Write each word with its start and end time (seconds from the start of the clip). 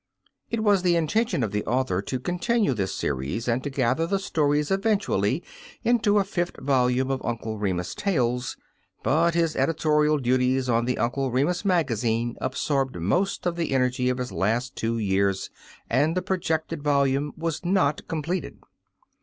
It 0.49 0.63
was 0.63 0.81
the 0.81 0.95
intention 0.95 1.43
of 1.43 1.51
the 1.51 1.63
author 1.67 2.01
to 2.01 2.19
continue 2.19 2.73
this 2.73 2.95
series 2.95 3.47
and 3.47 3.63
to 3.63 3.69
gather 3.69 4.07
the 4.07 4.17
stories 4.17 4.71
eventually 4.71 5.43
into 5.83 6.17
a 6.17 6.23
fifth 6.23 6.57
volume 6.59 7.11
of 7.11 7.21
Uncle 7.23 7.59
Remus 7.59 7.93
tales. 7.93 8.57
But 9.03 9.35
his 9.35 9.55
editorial 9.55 10.17
du 10.17 10.39
ties 10.39 10.67
on 10.67 10.85
the 10.85 10.97
Uncle 10.97 11.29
Remus 11.29 11.63
Magazine 11.63 12.35
absorbed 12.41 12.95
most 12.99 13.45
of 13.45 13.55
the 13.55 13.73
energy 13.75 14.09
of 14.09 14.17
his 14.17 14.31
last 14.31 14.75
two 14.75 14.97
years 14.97 15.51
and 15.87 16.17
the 16.17 16.23
projected 16.23 16.81
volume 16.81 17.31
was 17.37 17.63
not 17.63 18.07
completed. 18.07 18.57